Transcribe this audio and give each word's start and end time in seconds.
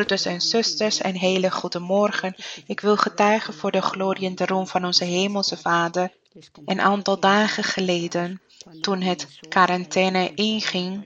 broeders 0.00 0.24
en 0.24 0.40
zusters, 0.40 1.04
een 1.04 1.16
hele 1.16 1.50
goede 1.50 1.78
morgen. 1.78 2.34
Ik 2.66 2.80
wil 2.80 2.96
getuigen 2.96 3.54
voor 3.54 3.70
de 3.70 3.82
glorie 3.82 4.26
en 4.26 4.34
de 4.34 4.46
roem 4.46 4.66
van 4.66 4.84
onze 4.84 5.04
Hemelse 5.04 5.56
Vader. 5.56 6.12
Een 6.64 6.80
aantal 6.80 7.20
dagen 7.20 7.64
geleden, 7.64 8.40
toen 8.80 9.00
het 9.00 9.26
quarantaine 9.48 10.34
inging, 10.34 11.04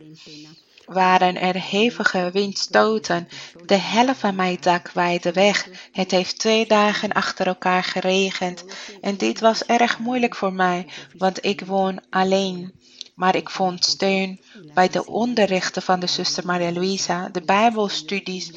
waren 0.84 1.41
er 1.41 1.61
hevige 1.61 2.30
windstoten. 2.33 3.29
De 3.66 3.77
helft 3.77 4.20
van 4.20 4.34
mijn 4.34 4.57
dak 4.61 4.91
waaide 4.93 5.33
weg. 5.33 5.69
Het 5.92 6.11
heeft 6.11 6.38
twee 6.38 6.66
dagen 6.66 7.12
achter 7.12 7.47
elkaar 7.47 7.84
geregend. 7.84 8.65
En 9.01 9.16
dit 9.16 9.41
was 9.41 9.65
erg 9.65 9.98
moeilijk 9.98 10.34
voor 10.34 10.52
mij, 10.52 10.87
want 11.16 11.45
ik 11.45 11.61
woon 11.61 12.01
alleen. 12.11 12.73
Maar 13.15 13.37
ik 13.37 13.51
vond 13.51 13.85
steun 13.85 14.41
bij 14.75 14.89
de 14.89 15.07
onderrichten 15.07 15.83
van 15.83 16.01
de 16.01 16.07
zuster 16.07 16.47
Maria 16.47 16.73
Luisa, 16.73 17.29
de 17.29 17.43
Bijbelstudies 17.43 18.51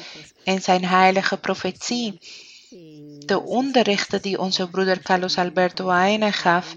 en 0.44 0.62
zijn 0.62 0.84
heilige 0.84 1.36
profetie. 1.36 2.18
De 3.18 3.40
onderrichten 3.40 4.22
die 4.22 4.38
onze 4.38 4.68
broeder 4.68 5.02
Carlos 5.02 5.38
Alberto 5.38 5.88
Aena 5.88 6.30
gaf. 6.30 6.76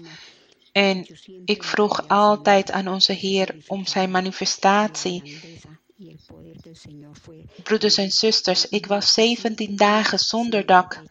En 0.72 1.06
ik 1.44 1.62
vroeg 1.62 2.08
altijd 2.08 2.70
aan 2.70 2.88
onze 2.88 3.12
Heer 3.12 3.56
om 3.66 3.86
zijn 3.86 4.10
manifestatie. 4.10 5.40
Broeders 7.62 7.96
en 7.96 8.10
zusters, 8.10 8.68
ik 8.68 8.86
was 8.86 9.12
17 9.12 9.76
dagen 9.76 10.18
zonder 10.18 10.66
dak. 10.66 11.02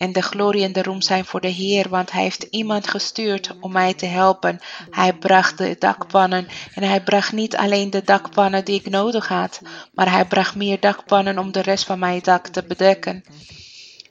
En 0.00 0.12
de 0.12 0.22
glorie 0.22 0.64
en 0.64 0.72
de 0.72 0.82
roem 0.82 1.02
zijn 1.02 1.24
voor 1.24 1.40
de 1.40 1.48
Heer, 1.48 1.88
want 1.88 2.12
Hij 2.12 2.22
heeft 2.22 2.42
iemand 2.42 2.88
gestuurd 2.88 3.54
om 3.60 3.72
mij 3.72 3.94
te 3.94 4.06
helpen. 4.06 4.58
Hij 4.90 5.12
bracht 5.12 5.58
de 5.58 5.76
dakpannen 5.78 6.48
en 6.74 6.82
Hij 6.82 7.02
bracht 7.02 7.32
niet 7.32 7.56
alleen 7.56 7.90
de 7.90 8.02
dakpannen 8.04 8.64
die 8.64 8.78
ik 8.78 8.90
nodig 8.90 9.28
had, 9.28 9.60
maar 9.94 10.10
Hij 10.10 10.24
bracht 10.24 10.54
meer 10.54 10.80
dakpannen 10.80 11.38
om 11.38 11.52
de 11.52 11.60
rest 11.60 11.84
van 11.84 11.98
mijn 11.98 12.20
dak 12.22 12.46
te 12.46 12.62
bedekken. 12.62 13.24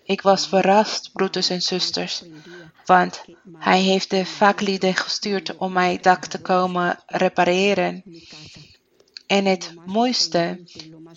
Ik 0.04 0.22
was 0.22 0.48
verrast, 0.48 1.10
broeders 1.14 1.50
en 1.50 1.62
zusters, 1.62 2.24
want 2.86 3.26
Hij 3.58 3.82
heeft 3.82 4.10
de 4.10 4.26
vaklieden 4.26 4.96
gestuurd 4.96 5.58
om 5.58 5.72
mijn 5.72 5.98
dak 6.02 6.26
te 6.26 6.42
komen 6.42 7.00
repareren. 7.06 8.04
En 9.28 9.46
het 9.46 9.74
mooiste 9.86 10.60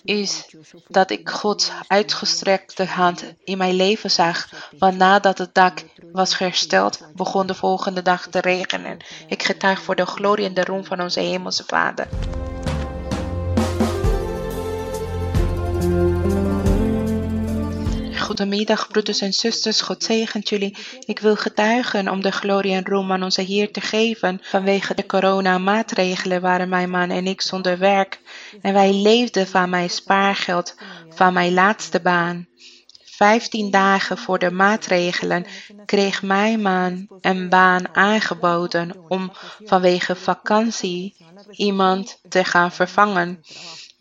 is 0.04 0.54
dat 0.88 1.10
ik 1.10 1.28
Gods 1.28 1.70
uitgestrekte 1.86 2.84
hand 2.84 3.24
in 3.44 3.58
mijn 3.58 3.74
leven 3.74 4.10
zag. 4.10 4.48
Want 4.78 4.96
nadat 4.96 5.38
het 5.38 5.54
dak 5.54 5.84
was 6.12 6.38
hersteld, 6.38 7.00
begon 7.14 7.46
de 7.46 7.54
volgende 7.54 8.02
dag 8.02 8.26
te 8.26 8.40
regenen. 8.40 8.96
Ik 9.26 9.42
getuig 9.42 9.82
voor 9.82 9.96
de 9.96 10.06
glorie 10.06 10.46
en 10.46 10.54
de 10.54 10.64
roem 10.64 10.84
van 10.84 11.00
onze 11.00 11.20
Hemelse 11.20 11.64
Vader. 11.66 12.08
Goedemiddag, 18.22 18.88
broeders 18.88 19.20
en 19.20 19.32
zusters. 19.32 19.80
God 19.80 20.04
zegent 20.04 20.48
jullie. 20.48 20.76
Ik 21.06 21.18
wil 21.18 21.36
getuigen 21.36 22.08
om 22.08 22.22
de 22.22 22.30
glorie 22.30 22.72
en 22.72 22.84
roem 22.84 23.12
aan 23.12 23.22
onze 23.22 23.42
Heer 23.42 23.72
te 23.72 23.80
geven. 23.80 24.38
Vanwege 24.42 24.94
de 24.94 25.06
corona-maatregelen 25.06 26.40
waren 26.40 26.68
mijn 26.68 26.90
man 26.90 27.10
en 27.10 27.26
ik 27.26 27.40
zonder 27.40 27.78
werk. 27.78 28.20
En 28.60 28.72
wij 28.72 28.92
leefden 28.92 29.46
van 29.46 29.70
mijn 29.70 29.90
spaargeld, 29.90 30.74
van 31.08 31.32
mijn 31.32 31.54
laatste 31.54 32.00
baan. 32.00 32.46
Vijftien 33.04 33.70
dagen 33.70 34.18
voor 34.18 34.38
de 34.38 34.50
maatregelen 34.50 35.46
kreeg 35.86 36.22
mijn 36.22 36.60
man 36.60 37.06
een 37.20 37.48
baan 37.48 37.94
aangeboden 37.94 38.94
om 39.08 39.32
vanwege 39.64 40.16
vakantie 40.16 41.14
iemand 41.50 42.20
te 42.28 42.44
gaan 42.44 42.72
vervangen. 42.72 43.42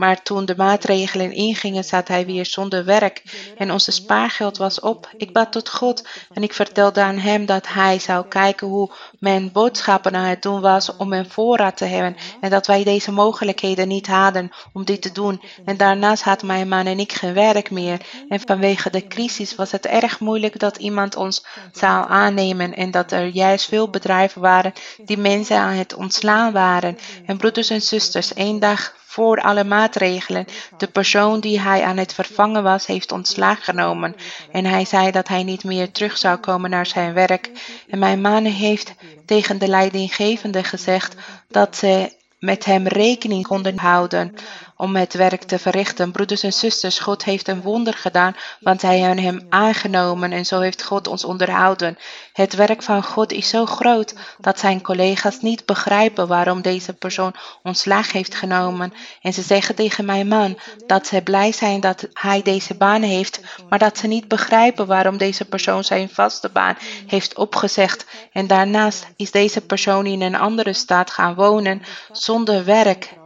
Maar 0.01 0.21
toen 0.21 0.45
de 0.45 0.55
maatregelen 0.57 1.31
ingingen, 1.31 1.83
zat 1.83 2.07
hij 2.07 2.25
weer 2.25 2.45
zonder 2.45 2.85
werk 2.85 3.23
en 3.57 3.71
onze 3.71 3.91
spaargeld 3.91 4.57
was 4.57 4.79
op. 4.79 5.09
Ik 5.17 5.33
bad 5.33 5.51
tot 5.51 5.69
God 5.69 6.07
en 6.33 6.43
ik 6.43 6.53
vertelde 6.53 7.01
aan 7.01 7.17
hem 7.17 7.45
dat 7.45 7.67
hij 7.67 7.99
zou 7.99 8.27
kijken 8.27 8.67
hoe 8.67 8.91
mijn 9.19 9.51
boodschappen 9.51 10.15
aan 10.15 10.25
het 10.25 10.41
doen 10.41 10.61
was 10.61 10.95
om 10.95 11.13
een 11.13 11.29
voorraad 11.29 11.77
te 11.77 11.85
hebben 11.85 12.15
en 12.39 12.49
dat 12.49 12.67
wij 12.67 12.83
deze 12.83 13.11
mogelijkheden 13.11 13.87
niet 13.87 14.07
hadden 14.07 14.51
om 14.73 14.85
dit 14.85 15.01
te 15.01 15.11
doen. 15.11 15.41
En 15.65 15.77
daarnaast 15.77 16.23
had 16.23 16.43
mijn 16.43 16.67
man 16.67 16.85
en 16.85 16.99
ik 16.99 17.11
geen 17.11 17.33
werk 17.33 17.71
meer 17.71 18.01
en 18.29 18.39
vanwege 18.45 18.89
de 18.89 19.07
crisis 19.07 19.55
was 19.55 19.71
het 19.71 19.85
erg 19.85 20.19
moeilijk 20.19 20.59
dat 20.59 20.77
iemand 20.77 21.15
ons 21.15 21.45
zou 21.71 22.09
aannemen 22.09 22.75
en 22.75 22.91
dat 22.91 23.11
er 23.11 23.25
juist 23.25 23.65
veel 23.67 23.89
bedrijven 23.89 24.41
waren 24.41 24.73
die 25.05 25.17
mensen 25.17 25.57
aan 25.57 25.73
het 25.73 25.93
ontslaan 25.93 26.51
waren. 26.51 26.97
En 27.25 27.37
broeders 27.37 27.69
en 27.69 27.81
zusters, 27.81 28.33
één 28.33 28.59
dag 28.59 28.99
voor 29.11 29.41
alle 29.41 29.63
maatregelen. 29.63 30.45
De 30.77 30.87
persoon 30.87 31.39
die 31.39 31.59
hij 31.59 31.83
aan 31.83 31.97
het 31.97 32.13
vervangen 32.13 32.63
was, 32.63 32.85
heeft 32.85 33.11
ontslag 33.11 33.63
genomen. 33.65 34.15
En 34.51 34.65
hij 34.65 34.85
zei 34.85 35.11
dat 35.11 35.27
hij 35.27 35.43
niet 35.43 35.63
meer 35.63 35.91
terug 35.91 36.17
zou 36.17 36.37
komen 36.37 36.69
naar 36.69 36.85
zijn 36.85 37.13
werk. 37.13 37.49
En 37.89 37.99
mijn 37.99 38.21
man 38.21 38.45
heeft 38.45 38.93
tegen 39.25 39.57
de 39.57 39.67
leidinggevende 39.67 40.63
gezegd 40.63 41.15
dat 41.47 41.77
ze 41.77 42.13
met 42.39 42.65
hem 42.65 42.87
rekening 42.87 43.47
konden 43.47 43.77
houden 43.77 44.35
om 44.81 44.95
het 44.95 45.13
werk 45.13 45.43
te 45.43 45.59
verrichten. 45.59 46.11
Broeders 46.11 46.43
en 46.43 46.53
zusters, 46.53 46.99
God 46.99 47.23
heeft 47.23 47.47
een 47.47 47.61
wonder 47.61 47.93
gedaan, 47.93 48.35
want 48.59 48.81
hij 48.81 48.99
hebben 48.99 49.23
hem 49.23 49.45
aangenomen 49.49 50.31
en 50.31 50.45
zo 50.45 50.59
heeft 50.59 50.83
God 50.83 51.07
ons 51.07 51.23
onderhouden. 51.23 51.97
Het 52.33 52.55
werk 52.55 52.83
van 52.83 53.03
God 53.03 53.31
is 53.31 53.49
zo 53.49 53.65
groot 53.65 54.13
dat 54.37 54.59
zijn 54.59 54.81
collega's 54.81 55.41
niet 55.41 55.65
begrijpen 55.65 56.27
waarom 56.27 56.61
deze 56.61 56.93
persoon 56.93 57.33
ontslag 57.63 58.11
heeft 58.11 58.35
genomen. 58.35 58.93
En 59.21 59.33
ze 59.33 59.41
zeggen 59.41 59.75
tegen 59.75 60.05
mijn 60.05 60.27
man 60.27 60.59
dat 60.87 61.07
ze 61.07 61.21
blij 61.21 61.51
zijn 61.51 61.79
dat 61.79 62.07
hij 62.13 62.41
deze 62.41 62.75
baan 62.75 63.01
heeft, 63.01 63.41
maar 63.69 63.79
dat 63.79 63.97
ze 63.97 64.07
niet 64.07 64.27
begrijpen 64.27 64.87
waarom 64.87 65.17
deze 65.17 65.45
persoon 65.45 65.83
zijn 65.83 66.09
vaste 66.09 66.49
baan 66.49 66.77
heeft 67.07 67.37
opgezegd. 67.37 68.05
En 68.31 68.47
daarnaast 68.47 69.07
is 69.15 69.31
deze 69.31 69.61
persoon 69.61 70.05
in 70.05 70.21
een 70.21 70.35
andere 70.35 70.73
stad 70.73 71.11
gaan 71.11 71.35
wonen 71.35 71.81
zonder 72.11 72.65
werk. 72.65 73.19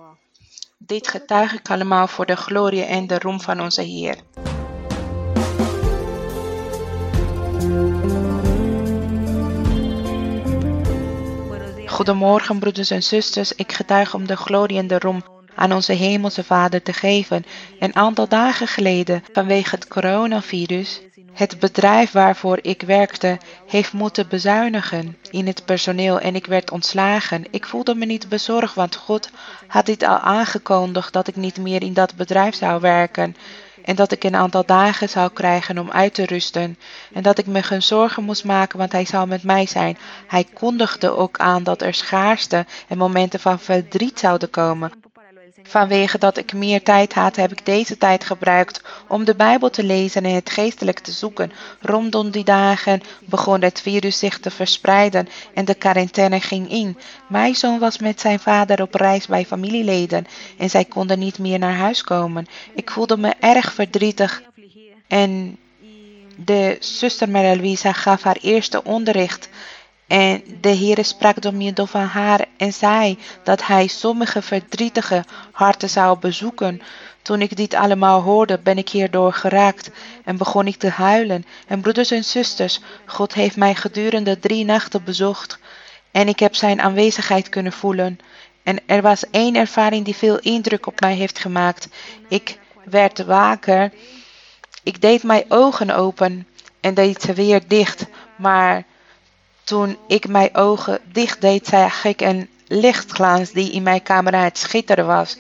Dit 0.85 1.07
getuig 1.07 1.53
ik 1.53 1.69
allemaal 1.69 2.07
voor 2.07 2.25
de 2.25 2.35
glorie 2.35 2.83
en 2.83 3.07
de 3.07 3.19
roem 3.19 3.41
van 3.41 3.61
onze 3.61 3.81
Heer. 3.81 4.15
Goedemorgen, 11.85 12.59
broeders 12.59 12.89
en 12.89 13.03
zusters. 13.03 13.53
Ik 13.53 13.71
getuig 13.71 14.13
om 14.13 14.27
de 14.27 14.35
glorie 14.35 14.77
en 14.77 14.87
de 14.87 14.99
roem 14.99 15.23
aan 15.55 15.73
onze 15.73 15.93
Hemelse 15.93 16.43
Vader 16.43 16.81
te 16.81 16.93
geven. 16.93 17.45
Een 17.79 17.95
aantal 17.95 18.27
dagen 18.27 18.67
geleden, 18.67 19.23
vanwege 19.33 19.75
het 19.75 19.87
coronavirus, 19.87 21.01
het 21.35 21.59
bedrijf 21.59 22.11
waarvoor 22.11 22.59
ik 22.61 22.81
werkte 22.81 23.37
heeft 23.67 23.93
moeten 23.93 24.27
bezuinigen 24.27 25.17
in 25.29 25.47
het 25.47 25.65
personeel 25.65 26.19
en 26.19 26.35
ik 26.35 26.45
werd 26.45 26.71
ontslagen. 26.71 27.45
Ik 27.51 27.65
voelde 27.65 27.95
me 27.95 28.05
niet 28.05 28.29
bezorgd, 28.29 28.75
want 28.75 28.95
God 28.95 29.29
had 29.67 29.85
dit 29.85 30.03
al 30.03 30.17
aangekondigd 30.17 31.13
dat 31.13 31.27
ik 31.27 31.35
niet 31.35 31.57
meer 31.57 31.81
in 31.81 31.93
dat 31.93 32.15
bedrijf 32.15 32.55
zou 32.55 32.81
werken 32.81 33.35
en 33.85 33.95
dat 33.95 34.11
ik 34.11 34.23
een 34.23 34.35
aantal 34.35 34.65
dagen 34.65 35.09
zou 35.09 35.29
krijgen 35.33 35.77
om 35.77 35.91
uit 35.91 36.13
te 36.13 36.25
rusten 36.25 36.77
en 37.13 37.23
dat 37.23 37.37
ik 37.37 37.45
me 37.45 37.63
geen 37.63 37.83
zorgen 37.83 38.23
moest 38.23 38.43
maken, 38.43 38.79
want 38.79 38.91
hij 38.91 39.05
zou 39.05 39.27
met 39.27 39.43
mij 39.43 39.65
zijn. 39.65 39.97
Hij 40.27 40.45
kondigde 40.53 41.09
ook 41.09 41.37
aan 41.37 41.63
dat 41.63 41.81
er 41.81 41.93
schaarste 41.93 42.65
en 42.87 42.97
momenten 42.97 43.39
van 43.39 43.59
verdriet 43.59 44.19
zouden 44.19 44.49
komen. 44.49 44.91
Vanwege 45.67 46.17
dat 46.17 46.37
ik 46.37 46.53
meer 46.53 46.83
tijd 46.83 47.13
had, 47.13 47.35
heb 47.35 47.51
ik 47.51 47.65
deze 47.65 47.97
tijd 47.97 48.23
gebruikt 48.23 48.81
om 49.07 49.23
de 49.23 49.35
Bijbel 49.35 49.69
te 49.69 49.83
lezen 49.83 50.23
en 50.25 50.33
het 50.33 50.49
geestelijk 50.49 50.99
te 50.99 51.11
zoeken. 51.11 51.51
Rondom 51.81 52.29
die 52.29 52.43
dagen 52.43 53.01
begon 53.19 53.61
het 53.61 53.81
virus 53.81 54.19
zich 54.19 54.39
te 54.39 54.51
verspreiden 54.51 55.27
en 55.53 55.65
de 55.65 55.73
quarantaine 55.73 56.39
ging 56.39 56.69
in. 56.69 56.97
Mijn 57.27 57.55
zoon 57.55 57.79
was 57.79 57.97
met 57.99 58.19
zijn 58.19 58.39
vader 58.39 58.81
op 58.81 58.93
reis 58.93 59.27
bij 59.27 59.45
familieleden 59.45 60.27
en 60.57 60.69
zij 60.69 60.85
konden 60.85 61.19
niet 61.19 61.39
meer 61.39 61.59
naar 61.59 61.75
huis 61.75 62.03
komen. 62.03 62.47
Ik 62.73 62.91
voelde 62.91 63.17
me 63.17 63.33
erg 63.39 63.73
verdrietig 63.73 64.43
en 65.07 65.57
de 66.35 66.77
zuster 66.79 67.29
Maria 67.29 67.55
Luisa 67.55 67.91
gaf 67.93 68.23
haar 68.23 68.37
eerste 68.41 68.83
onderricht 68.83 69.49
en 70.07 70.43
de 70.61 70.75
Heere 70.75 71.03
sprak 71.03 71.41
door 71.41 71.53
middel 71.53 71.87
van 71.87 72.01
haar 72.03 72.45
en 72.57 72.73
zei 72.73 73.17
dat 73.43 73.67
hij 73.67 73.87
sommige 73.87 74.41
verdrietige 74.41 75.23
harten 75.51 75.89
zou 75.89 76.19
bezoeken. 76.19 76.81
Toen 77.21 77.41
ik 77.41 77.55
dit 77.55 77.73
allemaal 77.73 78.21
hoorde, 78.21 78.59
ben 78.59 78.77
ik 78.77 78.89
hierdoor 78.89 79.33
geraakt 79.33 79.91
en 80.23 80.37
begon 80.37 80.67
ik 80.67 80.75
te 80.75 80.89
huilen. 80.89 81.45
En 81.67 81.81
broeders 81.81 82.11
en 82.11 82.23
zusters, 82.23 82.79
God 83.05 83.33
heeft 83.33 83.55
mij 83.55 83.75
gedurende 83.75 84.39
drie 84.39 84.65
nachten 84.65 85.03
bezocht 85.03 85.59
en 86.11 86.27
ik 86.27 86.39
heb 86.39 86.55
zijn 86.55 86.81
aanwezigheid 86.81 87.49
kunnen 87.49 87.71
voelen. 87.71 88.19
En 88.63 88.79
er 88.85 89.01
was 89.01 89.29
één 89.31 89.55
ervaring 89.55 90.05
die 90.05 90.15
veel 90.15 90.39
indruk 90.39 90.87
op 90.87 90.99
mij 90.99 91.15
heeft 91.15 91.39
gemaakt. 91.39 91.87
Ik 92.29 92.59
werd 92.83 93.25
waker. 93.25 93.91
Ik 94.83 95.01
deed 95.01 95.23
mijn 95.23 95.45
ogen 95.47 95.89
open 95.89 96.47
en 96.79 96.93
deed 96.93 97.21
ze 97.21 97.33
weer 97.33 97.61
dicht, 97.67 98.05
maar 98.35 98.85
toen 99.65 99.97
ik 100.07 100.27
mijn 100.27 100.55
ogen 100.55 100.99
dicht 101.11 101.41
deed, 101.41 101.67
zag 101.67 102.03
ik 102.03 102.21
een 102.21 102.49
lichtglans 102.67 103.51
die 103.51 103.71
in 103.71 103.83
mijn 103.83 104.03
kamer 104.03 104.43
het 104.43 104.57
schitteren 104.57 105.05
was. 105.05 105.37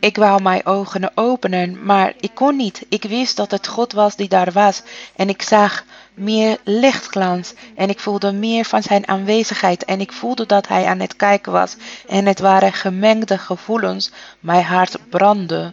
Ik 0.00 0.16
wou 0.16 0.42
mijn 0.42 0.66
ogen 0.66 1.10
openen, 1.14 1.84
maar 1.84 2.12
ik 2.20 2.34
kon 2.34 2.56
niet. 2.56 2.86
Ik 2.88 3.02
wist 3.02 3.36
dat 3.36 3.50
het 3.50 3.66
God 3.66 3.92
was 3.92 4.16
die 4.16 4.28
daar 4.28 4.52
was. 4.52 4.82
En 5.16 5.28
ik 5.28 5.42
zag 5.42 5.84
meer 6.14 6.58
lichtglans. 6.64 7.54
En 7.74 7.88
ik 7.88 8.00
voelde 8.00 8.32
meer 8.32 8.64
van 8.64 8.82
zijn 8.82 9.08
aanwezigheid. 9.08 9.84
En 9.84 10.00
ik 10.00 10.12
voelde 10.12 10.46
dat 10.46 10.68
hij 10.68 10.84
aan 10.86 11.00
het 11.00 11.16
kijken 11.16 11.52
was. 11.52 11.76
En 12.08 12.26
het 12.26 12.38
waren 12.38 12.72
gemengde 12.72 13.38
gevoelens. 13.38 14.10
Mijn 14.40 14.64
hart 14.64 14.98
brandde. 15.10 15.72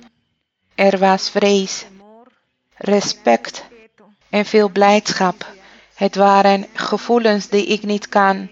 Er 0.76 0.98
was 0.98 1.30
vrees, 1.30 1.86
respect 2.76 3.64
en 4.30 4.46
veel 4.46 4.70
blijdschap. 4.70 5.46
Het 6.00 6.16
waren 6.16 6.66
gevoelens 6.74 7.48
die 7.48 7.66
ik 7.66 7.84
niet 7.84 8.10
kan 8.10 8.50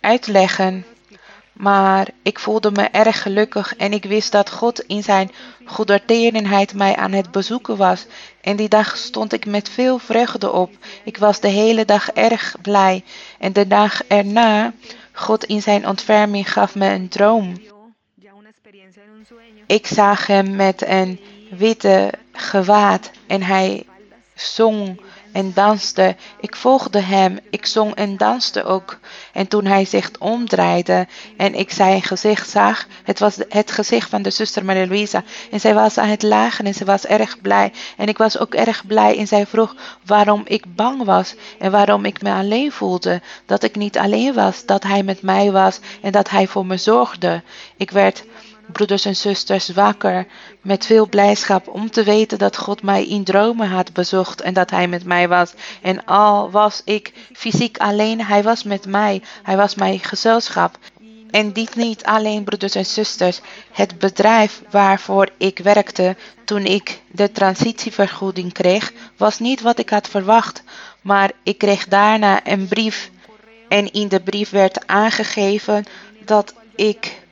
uitleggen. 0.00 0.84
Maar 1.52 2.08
ik 2.22 2.38
voelde 2.38 2.70
me 2.70 2.82
erg 2.82 3.22
gelukkig 3.22 3.76
en 3.76 3.92
ik 3.92 4.04
wist 4.04 4.32
dat 4.32 4.50
God 4.50 4.80
in 4.80 5.02
zijn 5.02 5.30
goedertierenheid 5.64 6.74
mij 6.74 6.96
aan 6.96 7.12
het 7.12 7.30
bezoeken 7.30 7.76
was. 7.76 8.06
En 8.40 8.56
die 8.56 8.68
dag 8.68 8.96
stond 8.96 9.32
ik 9.32 9.46
met 9.46 9.68
veel 9.68 9.98
vreugde 9.98 10.52
op. 10.52 10.70
Ik 11.04 11.16
was 11.16 11.40
de 11.40 11.48
hele 11.48 11.84
dag 11.84 12.10
erg 12.10 12.56
blij. 12.62 13.04
En 13.38 13.52
de 13.52 13.66
dag 13.66 14.04
erna, 14.04 14.72
God 15.12 15.44
in 15.44 15.62
zijn 15.62 15.88
ontferming 15.88 16.52
gaf 16.52 16.74
me 16.74 16.88
een 16.88 17.08
droom. 17.08 17.56
Ik 19.66 19.86
zag 19.86 20.26
hem 20.26 20.56
met 20.56 20.86
een 20.86 21.20
witte 21.50 22.12
gewaad 22.32 23.10
en 23.26 23.42
hij 23.42 23.86
zong 24.34 25.00
en 25.34 25.52
danste. 25.54 26.16
Ik 26.40 26.56
volgde 26.56 27.00
hem, 27.00 27.38
ik 27.50 27.66
zong 27.66 27.94
en 27.94 28.16
danste 28.16 28.64
ook. 28.64 28.98
En 29.32 29.48
toen 29.48 29.64
hij 29.64 29.84
zich 29.84 30.10
omdraaide 30.18 31.06
en 31.36 31.54
ik 31.54 31.70
zijn 31.70 32.02
gezicht 32.02 32.50
zag, 32.50 32.86
het 33.04 33.18
was 33.18 33.38
het 33.48 33.70
gezicht 33.70 34.10
van 34.10 34.22
de 34.22 34.30
zuster 34.30 34.64
Maria 34.64 34.86
Luisa. 34.86 35.22
En 35.50 35.60
zij 35.60 35.74
was 35.74 35.98
aan 35.98 36.08
het 36.08 36.22
lachen 36.22 36.66
en 36.66 36.74
ze 36.74 36.84
was 36.84 37.06
erg 37.06 37.40
blij. 37.40 37.72
En 37.96 38.08
ik 38.08 38.18
was 38.18 38.38
ook 38.38 38.54
erg 38.54 38.86
blij 38.86 39.18
en 39.18 39.26
zij 39.26 39.46
vroeg 39.46 39.74
waarom 40.04 40.42
ik 40.44 40.74
bang 40.74 41.04
was 41.04 41.34
en 41.58 41.70
waarom 41.70 42.04
ik 42.04 42.22
me 42.22 42.32
alleen 42.32 42.72
voelde. 42.72 43.22
Dat 43.46 43.62
ik 43.62 43.76
niet 43.76 43.98
alleen 43.98 44.34
was, 44.34 44.66
dat 44.66 44.82
hij 44.82 45.02
met 45.02 45.22
mij 45.22 45.52
was 45.52 45.80
en 46.02 46.12
dat 46.12 46.30
hij 46.30 46.46
voor 46.46 46.66
me 46.66 46.76
zorgde. 46.76 47.42
Ik 47.76 47.90
werd 47.90 48.24
broeders 48.72 49.04
en 49.04 49.16
zusters, 49.16 49.68
wakker 49.68 50.26
met 50.60 50.86
veel 50.86 51.08
blijdschap 51.08 51.68
om 51.68 51.90
te 51.90 52.02
weten 52.02 52.38
dat 52.38 52.56
God 52.56 52.82
mij 52.82 53.06
in 53.06 53.24
dromen 53.24 53.68
had 53.68 53.92
bezocht 53.92 54.40
en 54.40 54.54
dat 54.54 54.70
Hij 54.70 54.88
met 54.88 55.04
mij 55.04 55.28
was. 55.28 55.52
En 55.82 56.04
al 56.04 56.50
was 56.50 56.82
ik 56.84 57.12
fysiek 57.32 57.78
alleen, 57.78 58.24
Hij 58.24 58.42
was 58.42 58.62
met 58.62 58.86
mij. 58.86 59.22
Hij 59.42 59.56
was 59.56 59.74
mijn 59.74 60.00
gezelschap. 60.00 60.78
En 61.30 61.52
dit 61.52 61.76
niet 61.76 62.04
alleen, 62.04 62.44
broeders 62.44 62.74
en 62.74 62.86
zusters. 62.86 63.40
Het 63.72 63.98
bedrijf 63.98 64.62
waarvoor 64.70 65.28
ik 65.38 65.58
werkte 65.58 66.16
toen 66.44 66.64
ik 66.64 67.00
de 67.10 67.32
transitievergoeding 67.32 68.52
kreeg, 68.52 68.92
was 69.16 69.38
niet 69.38 69.60
wat 69.60 69.78
ik 69.78 69.90
had 69.90 70.08
verwacht. 70.08 70.62
Maar 71.00 71.30
ik 71.42 71.58
kreeg 71.58 71.88
daarna 71.88 72.46
een 72.46 72.68
brief. 72.68 73.10
En 73.68 73.92
in 73.92 74.08
de 74.08 74.20
brief 74.20 74.50
werd 74.50 74.86
aangegeven 74.86 75.84
dat 76.24 76.54
ik 76.74 77.22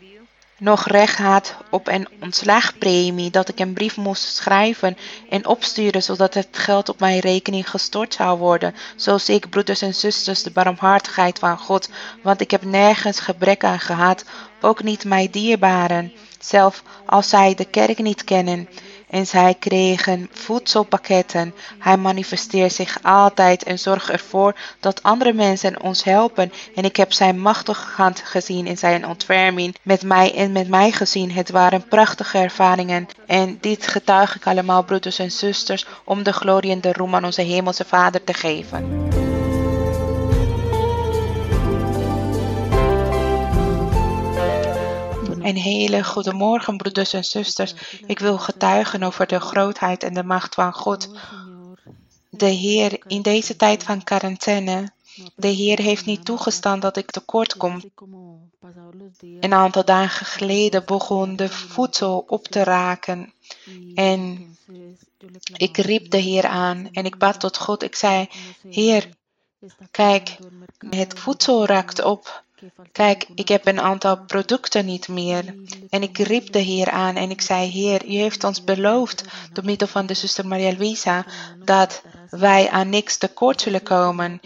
nog 0.62 0.86
recht 0.86 1.18
had 1.18 1.54
op 1.70 1.88
een 1.88 2.08
ontslagpremie, 2.20 3.30
dat 3.30 3.48
ik 3.48 3.58
een 3.58 3.72
brief 3.72 3.96
moest 3.96 4.36
schrijven 4.36 4.96
en 5.28 5.46
opsturen, 5.46 6.02
zodat 6.02 6.34
het 6.34 6.48
geld 6.50 6.88
op 6.88 7.00
mijn 7.00 7.18
rekening 7.18 7.70
gestort 7.70 8.14
zou 8.14 8.38
worden. 8.38 8.74
Zo 8.96 9.18
zie 9.18 9.34
ik, 9.34 9.50
broeders 9.50 9.82
en 9.82 9.94
zusters, 9.94 10.42
de 10.42 10.50
barmhartigheid 10.50 11.38
van 11.38 11.58
God, 11.58 11.88
want 12.22 12.40
ik 12.40 12.50
heb 12.50 12.64
nergens 12.64 13.20
gebrek 13.20 13.64
aan 13.64 13.80
gehad, 13.80 14.24
ook 14.60 14.82
niet 14.82 15.04
mijn 15.04 15.30
dierbaren, 15.30 16.12
zelf 16.38 16.82
als 17.06 17.28
zij 17.28 17.54
de 17.54 17.64
kerk 17.64 17.98
niet 17.98 18.24
kennen 18.24 18.68
en 19.12 19.26
zij 19.26 19.54
kregen 19.58 20.28
voedselpakketten. 20.32 21.54
Hij 21.78 21.96
manifesteert 21.96 22.72
zich 22.72 22.98
altijd 23.02 23.62
en 23.62 23.78
zorgt 23.78 24.10
ervoor 24.10 24.54
dat 24.80 25.02
andere 25.02 25.32
mensen 25.32 25.82
ons 25.82 26.04
helpen. 26.04 26.52
En 26.74 26.84
ik 26.84 26.96
heb 26.96 27.12
zijn 27.12 27.40
machtige 27.40 27.90
hand 27.96 28.20
gezien 28.24 28.66
in 28.66 28.78
zijn 28.78 29.06
ontferming 29.06 29.76
met 29.82 30.02
mij 30.02 30.34
en 30.34 30.52
met 30.52 30.68
mij 30.68 30.92
gezien. 30.92 31.32
Het 31.32 31.50
waren 31.50 31.88
prachtige 31.88 32.38
ervaringen. 32.38 33.08
En 33.26 33.58
dit 33.60 33.86
getuig 33.86 34.36
ik 34.36 34.46
allemaal, 34.46 34.82
broeders 34.84 35.18
en 35.18 35.30
zusters, 35.30 35.86
om 36.04 36.22
de 36.22 36.32
glorie 36.32 36.70
en 36.70 36.80
de 36.80 36.92
roem 36.92 37.14
aan 37.14 37.24
onze 37.24 37.42
Hemelse 37.42 37.84
Vader 37.84 38.24
te 38.24 38.34
geven. 38.34 39.21
Een 45.42 45.56
hele 45.56 46.04
goede 46.04 46.32
morgen, 46.32 46.76
broeders 46.76 47.12
en 47.12 47.24
zusters. 47.24 47.74
Ik 48.06 48.18
wil 48.18 48.38
getuigen 48.38 49.02
over 49.02 49.26
de 49.26 49.40
grootheid 49.40 50.02
en 50.02 50.14
de 50.14 50.24
macht 50.24 50.54
van 50.54 50.72
God. 50.72 51.10
De 52.30 52.46
Heer, 52.46 53.02
in 53.06 53.22
deze 53.22 53.56
tijd 53.56 53.82
van 53.82 54.04
quarantaine, 54.04 54.92
de 55.36 55.48
Heer 55.48 55.78
heeft 55.78 56.06
niet 56.06 56.24
toegestaan 56.24 56.80
dat 56.80 56.96
ik 56.96 57.10
tekort 57.10 57.56
kom. 57.56 57.82
Een 59.40 59.52
aantal 59.52 59.84
dagen 59.84 60.26
geleden 60.26 60.84
begon 60.84 61.36
de 61.36 61.48
voedsel 61.48 62.24
op 62.26 62.48
te 62.48 62.62
raken. 62.64 63.32
En 63.94 64.52
ik 65.56 65.76
riep 65.76 66.10
de 66.10 66.18
Heer 66.18 66.46
aan 66.46 66.88
en 66.92 67.04
ik 67.04 67.18
bad 67.18 67.40
tot 67.40 67.58
God. 67.58 67.82
Ik 67.82 67.94
zei: 67.94 68.28
Heer, 68.70 69.08
kijk, 69.90 70.36
het 70.90 71.18
voedsel 71.18 71.66
raakt 71.66 72.02
op. 72.02 72.44
Kijk, 72.92 73.26
ik 73.34 73.48
heb 73.48 73.66
een 73.66 73.80
aantal 73.80 74.24
producten 74.24 74.86
niet 74.86 75.08
meer. 75.08 75.54
En 75.90 76.02
ik 76.02 76.18
riep 76.18 76.52
de 76.52 76.58
Heer 76.58 76.90
aan 76.90 77.16
en 77.16 77.30
ik 77.30 77.40
zei, 77.40 77.70
Heer, 77.70 78.04
u 78.06 78.12
heeft 78.12 78.44
ons 78.44 78.64
beloofd, 78.64 79.24
door 79.52 79.64
middel 79.64 79.88
van 79.88 80.06
de 80.06 80.14
zuster 80.14 80.46
Maria 80.46 80.76
Luisa, 80.78 81.24
dat 81.64 82.02
wij 82.30 82.70
aan 82.70 82.88
niks 82.88 83.16
tekort 83.16 83.60
zullen 83.60 83.82
komen. 83.82 84.40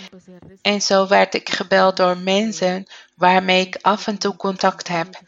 En 0.63 0.83
zo 0.83 1.07
werd 1.07 1.35
ik 1.35 1.51
gebeld 1.51 1.97
door 1.97 2.19
mensen 2.19 2.87
waarmee 3.15 3.67
ik 3.67 3.79
af 3.81 4.07
en 4.07 4.19
toe 4.19 4.37
contact 4.37 4.89
heb. 4.89 5.21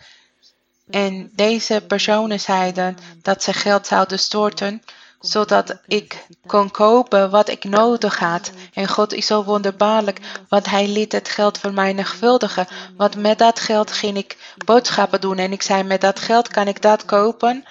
En 0.90 1.30
deze 1.34 1.84
personen 1.88 2.40
zeiden 2.40 2.96
dat 3.22 3.42
ze 3.42 3.52
geld 3.52 3.86
zouden 3.86 4.18
storten 4.18 4.82
zodat 5.20 5.76
ik 5.86 6.26
kon 6.46 6.70
kopen 6.70 7.30
wat 7.30 7.48
ik 7.48 7.64
nodig 7.64 8.18
had. 8.18 8.50
En 8.72 8.88
God 8.88 9.12
is 9.12 9.26
zo 9.26 9.44
wonderbaarlijk, 9.44 10.20
want 10.48 10.66
Hij 10.66 10.88
liet 10.88 11.12
het 11.12 11.28
geld 11.28 11.72
negvuldigen. 11.72 12.66
Want 12.96 13.16
met 13.16 13.38
dat 13.38 13.60
geld 13.60 13.92
ging 13.92 14.16
ik 14.16 14.54
boodschappen 14.64 15.20
doen 15.20 15.38
en 15.38 15.52
ik 15.52 15.62
zei, 15.62 15.82
met 15.82 16.00
dat 16.00 16.18
geld 16.18 16.48
kan 16.48 16.68
ik 16.68 16.82
dat 16.82 17.04
kopen. 17.04 17.64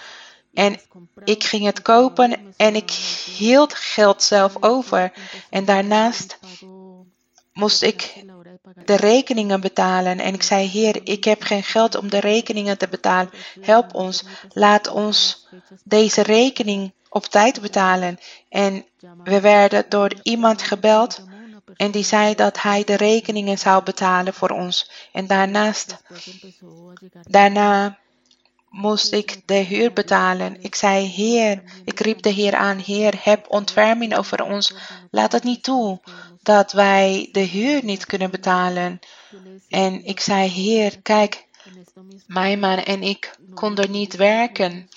En 0.53 0.79
ik 1.23 1.43
ging 1.43 1.65
het 1.65 1.81
kopen 1.81 2.53
en 2.57 2.75
ik 2.75 2.91
hield 3.37 3.73
geld 3.73 4.23
zelf 4.23 4.63
over. 4.63 5.11
En 5.49 5.65
daarnaast 5.65 6.39
moest 7.53 7.81
ik 7.81 8.23
de 8.85 8.95
rekeningen 8.95 9.61
betalen. 9.61 10.19
En 10.19 10.33
ik 10.33 10.43
zei, 10.43 10.67
Heer, 10.67 10.99
ik 11.03 11.23
heb 11.23 11.43
geen 11.43 11.63
geld 11.63 11.95
om 11.95 12.09
de 12.09 12.19
rekeningen 12.19 12.77
te 12.77 12.87
betalen. 12.87 13.31
Help 13.61 13.93
ons. 13.93 14.23
Laat 14.53 14.87
ons 14.87 15.47
deze 15.83 16.21
rekening 16.21 16.91
op 17.17 17.25
tijd 17.25 17.61
betalen. 17.61 18.19
En 18.49 18.85
we 19.23 19.41
werden 19.41 19.85
door 19.89 20.13
iemand 20.23 20.61
gebeld 20.61 21.23
en 21.75 21.91
die 21.91 22.03
zei 22.03 22.35
dat 22.35 22.61
hij 22.61 22.83
de 22.83 22.95
rekeningen 22.95 23.57
zou 23.57 23.83
betalen 23.83 24.33
voor 24.33 24.49
ons. 24.49 24.91
En 25.11 25.27
daarnaast, 25.27 25.95
daarna 27.21 27.97
moest 28.69 29.11
ik 29.13 29.41
de 29.45 29.53
huur 29.53 29.93
betalen. 29.93 30.57
Ik 30.61 30.75
zei, 30.75 31.05
Heer, 31.05 31.63
ik 31.85 31.99
riep 31.99 32.21
de 32.21 32.29
Heer 32.29 32.55
aan, 32.55 32.77
Heer, 32.77 33.19
heb 33.23 33.45
ontferming 33.49 34.17
over 34.17 34.43
ons. 34.43 34.73
Laat 35.11 35.31
het 35.31 35.43
niet 35.43 35.63
toe 35.63 35.99
dat 36.41 36.71
wij 36.71 37.29
de 37.31 37.39
huur 37.39 37.83
niet 37.83 38.05
kunnen 38.05 38.31
betalen. 38.31 38.99
En 39.69 40.05
ik 40.05 40.19
zei, 40.19 40.49
Heer, 40.49 41.01
kijk, 41.01 41.45
mijn 42.27 42.59
man 42.59 42.77
en 42.77 43.03
ik 43.03 43.35
konden 43.53 43.91
niet 43.91 44.15
werken 44.15 44.89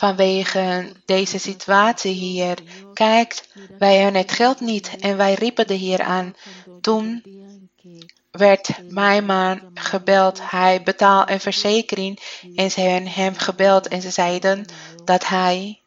vanwege 0.00 0.92
deze 1.04 1.38
situatie 1.38 2.12
hier. 2.12 2.58
Kijkt, 2.94 3.48
wij 3.78 3.96
hebben 3.96 4.20
het 4.20 4.32
geld 4.32 4.60
niet 4.60 4.96
en 5.00 5.16
wij 5.16 5.34
riepen 5.34 5.66
de 5.66 5.74
Heer 5.74 6.02
aan. 6.02 6.34
Toen 6.80 7.22
werd 8.30 8.68
mijn 8.88 9.24
man 9.24 9.60
gebeld. 9.74 10.50
Hij 10.50 10.82
betaalt 10.82 11.30
een 11.30 11.40
verzekering 11.40 12.18
en 12.54 12.70
ze 12.70 12.80
hebben 12.80 13.10
hem 13.10 13.34
gebeld 13.36 13.88
en 13.88 14.02
ze 14.02 14.10
zeiden 14.10 14.64
dat 15.04 15.26
hij 15.26 15.80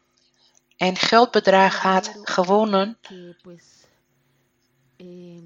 een 0.76 0.96
geldbedrag 0.96 1.78
had 1.78 2.12
gewonnen 2.22 2.98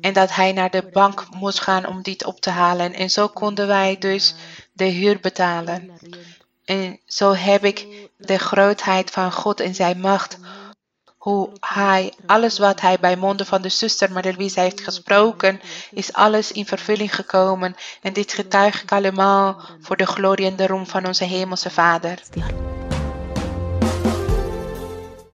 en 0.00 0.12
dat 0.12 0.34
hij 0.34 0.52
naar 0.52 0.70
de 0.70 0.88
bank 0.92 1.26
moest 1.34 1.60
gaan 1.60 1.86
om 1.86 2.02
dit 2.02 2.24
op 2.24 2.40
te 2.40 2.50
halen. 2.50 2.94
En 2.94 3.10
zo 3.10 3.28
konden 3.28 3.66
wij 3.66 3.98
dus 3.98 4.34
de 4.72 4.84
huur 4.84 5.20
betalen. 5.20 5.90
En 6.64 7.00
zo 7.06 7.34
heb 7.34 7.64
ik 7.64 7.97
de 8.18 8.38
grootheid 8.38 9.10
van 9.10 9.32
God 9.32 9.60
en 9.60 9.74
zijn 9.74 10.00
macht. 10.00 10.38
Hoe 11.16 11.50
hij, 11.60 12.12
alles 12.26 12.58
wat 12.58 12.80
hij 12.80 12.98
bij 13.00 13.16
monden 13.16 13.46
van 13.46 13.62
de 13.62 13.68
zuster 13.68 14.12
Marie-Louise 14.12 14.60
heeft 14.60 14.80
gesproken, 14.80 15.60
is 15.90 16.12
alles 16.12 16.52
in 16.52 16.66
vervulling 16.66 17.14
gekomen. 17.14 17.76
En 18.02 18.12
dit 18.12 18.32
getuig 18.32 18.82
ik 18.82 18.92
allemaal 18.92 19.60
voor 19.80 19.96
de 19.96 20.06
glorie 20.06 20.46
en 20.46 20.56
de 20.56 20.66
roem 20.66 20.86
van 20.86 21.06
onze 21.06 21.24
Hemelse 21.24 21.70
Vader. 21.70 22.22